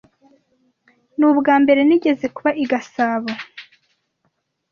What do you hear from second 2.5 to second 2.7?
i